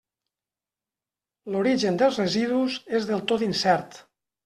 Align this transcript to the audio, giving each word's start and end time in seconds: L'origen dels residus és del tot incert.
L'origen 1.55 2.01
dels 2.01 2.19
residus 2.25 2.81
és 3.01 3.09
del 3.13 3.25
tot 3.33 3.49
incert. 3.53 4.05